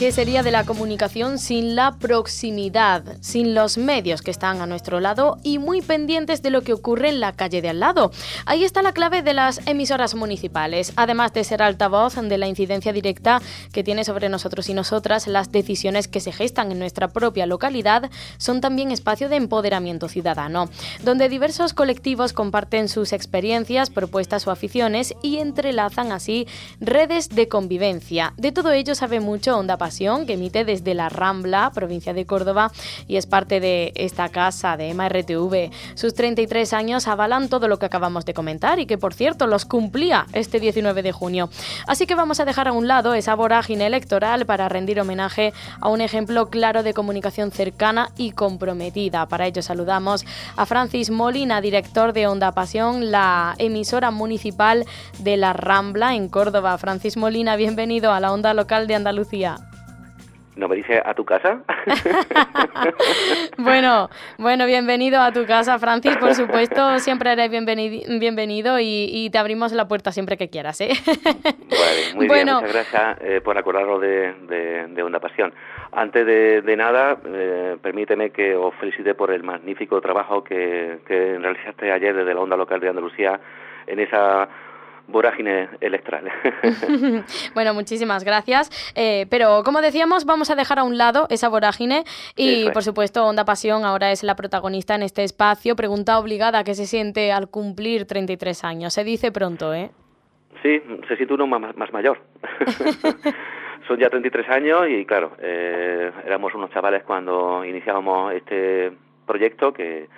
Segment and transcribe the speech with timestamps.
[0.00, 5.36] Sería de la comunicación sin la proximidad, sin los medios que están a nuestro lado
[5.42, 8.10] y muy pendientes de lo que ocurre en la calle de al lado?
[8.46, 12.94] Ahí está la clave de las emisoras municipales, además de ser altavoz de la incidencia
[12.94, 17.44] directa que tiene sobre nosotros y nosotras las decisiones que se gestan en nuestra propia
[17.44, 20.70] localidad, son también espacio de empoderamiento ciudadano,
[21.04, 26.46] donde diversos colectivos comparten sus experiencias, propuestas o aficiones y entrelazan así
[26.80, 28.32] redes de convivencia.
[28.38, 32.70] De todo ello sabe mucho Onda Pasión que emite desde la Rambla, provincia de Córdoba,
[33.08, 35.72] y es parte de esta casa de MRTV.
[35.96, 39.64] Sus 33 años avalan todo lo que acabamos de comentar y que, por cierto, los
[39.64, 41.50] cumplía este 19 de junio.
[41.88, 45.88] Así que vamos a dejar a un lado esa vorágine electoral para rendir homenaje a
[45.88, 49.26] un ejemplo claro de comunicación cercana y comprometida.
[49.26, 50.24] Para ello saludamos
[50.54, 54.84] a Francis Molina, director de Onda Pasión, la emisora municipal
[55.18, 56.78] de La Rambla en Córdoba.
[56.78, 59.56] Francis Molina, bienvenido a la Onda Local de Andalucía.
[60.60, 61.62] ¿No me dice a tu casa?
[63.56, 66.18] bueno, bueno, bienvenido a tu casa, Francis.
[66.18, 70.82] Por supuesto, siempre eres bienvenido, y, te abrimos la puerta siempre que quieras.
[70.82, 70.90] ¿eh?
[71.06, 74.34] Vale, muy bien, muchas gracias eh, por acordarlo de,
[74.92, 75.54] de, Onda Pasión.
[75.92, 81.90] Antes de, nada, eh, permíteme que os felicite por el magnífico trabajo que, que realizaste
[81.90, 83.40] ayer desde la Onda Local de Andalucía
[83.86, 84.46] en esa
[85.10, 86.30] vorágine electoral.
[87.54, 88.70] bueno, muchísimas gracias.
[88.94, 92.04] Eh, pero como decíamos, vamos a dejar a un lado esa vorágine
[92.36, 95.76] y, por supuesto, Onda Pasión ahora es la protagonista en este espacio.
[95.76, 98.94] Pregunta obligada que se siente al cumplir 33 años.
[98.94, 99.90] Se dice pronto, ¿eh?
[100.62, 102.18] Sí, se siente uno más, más mayor.
[103.88, 108.92] Son ya 33 años y, claro, eh, éramos unos chavales cuando iniciábamos este
[109.26, 110.08] proyecto que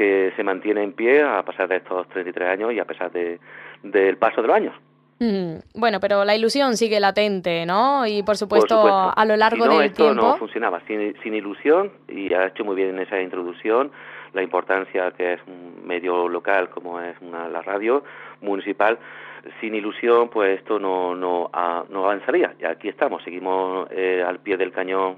[0.00, 3.38] que se mantiene en pie a pesar de estos 33 años y a pesar de,
[3.82, 4.74] del paso de los años.
[5.18, 8.06] Mm, bueno, pero la ilusión sigue latente, ¿no?
[8.06, 10.22] Y por supuesto, a lo largo no, del esto tiempo.
[10.22, 13.92] no funcionaba sin, sin ilusión y ha hecho muy bien en esa introducción
[14.32, 18.02] la importancia que es un medio local como es una, la radio
[18.40, 18.98] municipal.
[19.60, 21.50] Sin ilusión, pues esto no, no,
[21.90, 22.54] no avanzaría.
[22.58, 25.16] Y aquí estamos, seguimos eh, al pie del cañón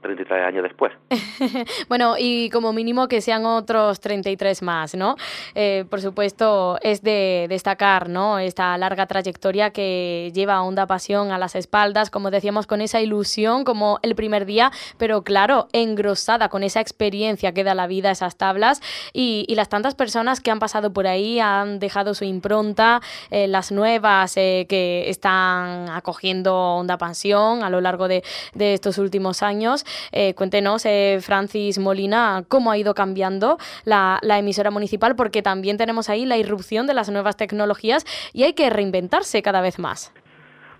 [0.00, 0.92] 33 años después.
[1.88, 5.16] bueno, y como mínimo que sean otros 33 más, ¿no?
[5.54, 8.38] Eh, por supuesto, es de destacar, ¿no?
[8.38, 13.00] Esta larga trayectoria que lleva a Onda Pasión a las espaldas, como decíamos, con esa
[13.00, 18.10] ilusión como el primer día, pero claro, engrosada con esa experiencia que da la vida,
[18.10, 18.80] esas tablas,
[19.12, 23.70] y, las tantas personas que han pasado por ahí han dejado su impronta, eh, las
[23.70, 28.22] nuevas eh, que están acogiendo Onda Pasión a lo largo de
[28.54, 29.71] estos últimos años
[30.12, 36.08] eh, cuéntenos, eh, Francis Molina, cómo ha ido cambiando la, emisora municipal, porque también tenemos
[36.08, 40.12] ahí la irrupción de las nuevas tecnologías y hay que reinventarse cada vez más.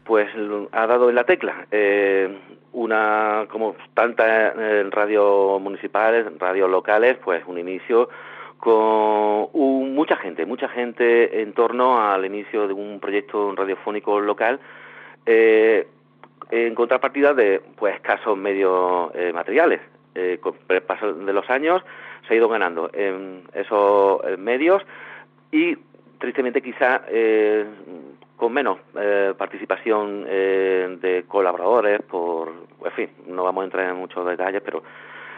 [0.05, 0.29] Pues
[0.73, 1.67] ha dado en la tecla.
[1.71, 2.39] Eh,
[2.73, 4.55] una, como tantas
[4.91, 8.09] radios municipales, radios locales, pues un inicio
[8.63, 14.61] con mucha gente, mucha gente en torno al inicio de un proyecto radiofónico local.
[15.27, 15.89] Eh,
[16.51, 19.81] en contrapartida de pues escasos medios eh, materiales.
[20.15, 21.83] Eh, con el paso de los años
[22.29, 24.83] se ha ido ganando en esos eh, medios
[25.51, 25.77] y
[26.19, 27.03] tristemente quizá
[28.37, 28.79] con menos
[29.37, 32.53] participación de colaboradores por
[32.85, 34.85] en fin no vamos a entrar en muchos detalles pero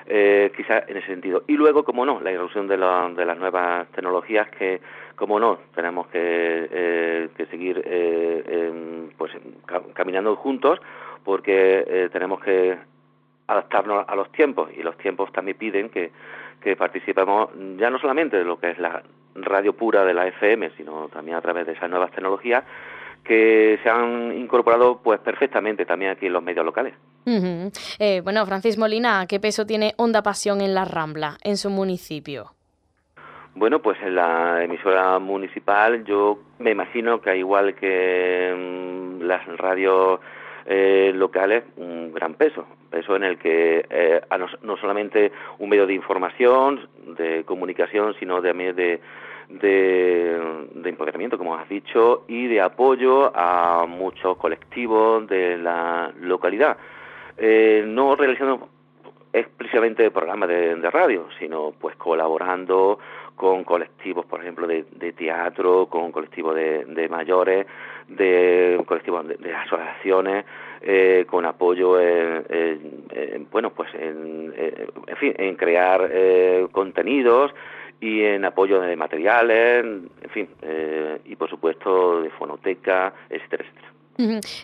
[0.06, 1.44] eh, quizás en ese sentido.
[1.46, 4.80] Y luego, como no, la irrupción de, de las nuevas tecnologías que,
[5.16, 9.32] como no, tenemos que, eh, que seguir eh, pues
[9.94, 10.80] caminando juntos
[11.24, 12.76] porque eh, tenemos que
[13.46, 16.10] adaptarnos a los tiempos y los tiempos también piden que,
[16.60, 19.02] que participemos ya no solamente de lo que es la
[19.34, 22.64] radio pura de la FM, sino también a través de esas nuevas tecnologías
[23.22, 26.94] que se han incorporado pues perfectamente también aquí en los medios locales.
[27.26, 32.52] Eh, bueno, Francis Molina, ¿qué peso tiene Onda Pasión en la Rambla, en su municipio?
[33.54, 40.18] Bueno, pues en la emisora municipal yo me imagino que igual que mm, las radios
[40.66, 44.20] eh, locales, un gran peso, peso en el que eh,
[44.62, 46.88] no, solamente un medio de información,
[47.18, 49.00] de comunicación, sino también de,
[49.50, 56.76] de, empoderamiento, como has dicho, y de apoyo a muchos colectivos de la localidad.
[57.36, 58.68] Eh, no realizando
[59.32, 63.00] explícitamente programas de, de, radio, sino pues colaborando
[63.34, 67.66] con colectivos, por ejemplo, de, teatro, con colectivos de, mayores,
[68.06, 70.44] de colectivos de, asociaciones,
[70.80, 77.52] eh, con apoyo en, bueno, pues en, en, fin, en crear eh, contenidos
[78.00, 83.93] y en apoyo de materiales, en fin, eh, y por supuesto de fonoteca, etcétera, etcétera.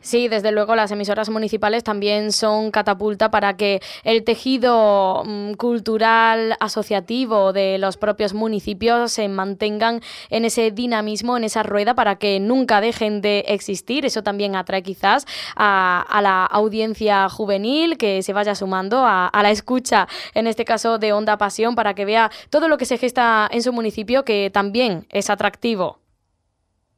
[0.00, 6.56] Sí, desde luego las emisoras municipales también son catapulta para que el tejido mm, cultural
[6.60, 12.38] asociativo de los propios municipios se mantengan en ese dinamismo, en esa rueda, para que
[12.40, 14.04] nunca dejen de existir.
[14.04, 15.26] Eso también atrae quizás
[15.56, 20.98] a, la audiencia juvenil que se vaya sumando a, a, la escucha, en este caso
[20.98, 24.50] de Onda Pasión, para que vea todo lo que se gesta en su municipio, que
[24.52, 26.00] también es atractivo.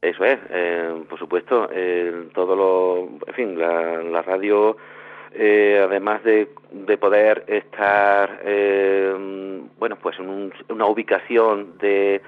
[0.02, 4.76] Eso es, eh, por supuesto, eh, todo lo, en fin, la, radio,
[5.32, 8.42] eh, además de, de, poder estar,
[9.78, 12.20] bueno, pues en una ubicación de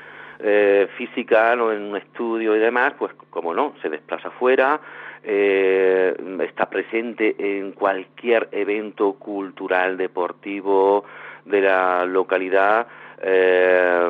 [0.97, 1.73] física, ¿no?
[1.73, 4.81] en un estudio y demás, pues como no, se desplaza afuera,
[5.25, 11.05] está presente en cualquier evento cultural, deportivo
[11.45, 12.87] de la localidad,
[13.23, 14.09] eh,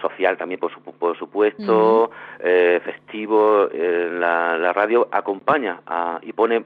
[0.00, 3.68] social también, por, por supuesto, eh, festivo.
[3.72, 5.80] Eh, la, radio acompaña
[6.22, 6.64] y pone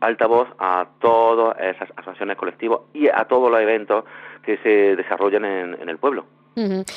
[0.00, 4.04] altavoz a todas esas asociaciones colectivas y a todos los eventos
[4.42, 6.24] que se desarrollan en, el pueblo.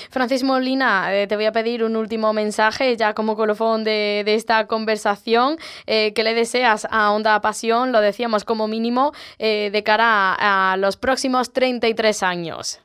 [0.09, 4.67] Francis Molina, te voy a pedir un último mensaje ya como colofón de, de esta
[4.67, 5.57] conversación.
[5.85, 10.97] que le deseas a Onda Pasión, lo decíamos como mínimo, de cara a, a los
[10.97, 12.83] próximos 33 años?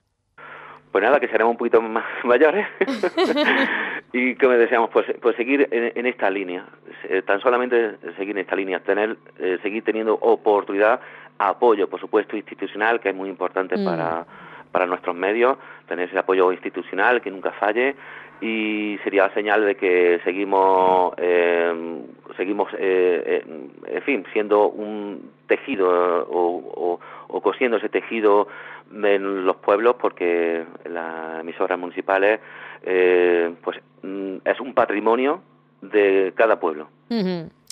[0.91, 2.67] Pues nada, que seremos un poquito más mayores.
[4.11, 6.65] Y que deseamos pues, pues seguir en, esta línea,
[7.11, 10.99] eh, tan solamente seguir en esta línea, tener, eh, seguir teniendo oportunidad,
[11.39, 13.85] apoyo, por supuesto, institucional, que es muy importante mm.
[13.85, 14.27] para,
[14.73, 17.97] para nuestros medios, tener ese apoyo institucional que nunca falle
[18.41, 22.03] y sería señal de que seguimos, eh,
[22.37, 28.49] seguimos, en fin, siendo un tejido o, o cosiendo ese tejido
[28.91, 32.41] en los pueblos porque las emisoras municipales
[32.83, 35.43] eh, pues mm, es un patrimonio
[35.81, 36.89] de cada pueblo.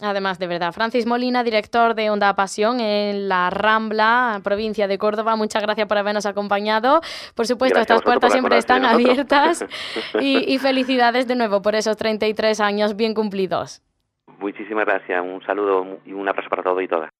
[0.03, 0.73] Además, de verdad.
[0.73, 5.97] Francis Molina, director de Onda Pasión en la Rambla, provincia de Córdoba, muchas gracias por
[5.97, 7.01] habernos acompañado.
[7.35, 9.65] Por supuesto, estas puertas siempre están abiertas
[10.21, 13.83] y, y, felicidades de nuevo por esos 33 años bien cumplidos.
[14.39, 17.11] Muchísimas gracias, un saludo y un abrazo para todos y todas.